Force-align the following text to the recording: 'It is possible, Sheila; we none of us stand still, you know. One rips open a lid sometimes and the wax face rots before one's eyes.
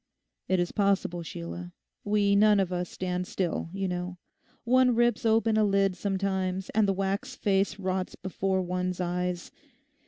'It 0.47 0.59
is 0.59 0.71
possible, 0.71 1.21
Sheila; 1.21 1.73
we 2.03 2.35
none 2.35 2.59
of 2.59 2.73
us 2.73 2.89
stand 2.89 3.27
still, 3.27 3.69
you 3.71 3.87
know. 3.87 4.17
One 4.63 4.95
rips 4.95 5.27
open 5.27 5.57
a 5.57 5.63
lid 5.63 5.95
sometimes 5.95 6.71
and 6.71 6.87
the 6.87 6.93
wax 6.93 7.35
face 7.35 7.77
rots 7.77 8.15
before 8.15 8.63
one's 8.63 8.99
eyes. 8.99 9.51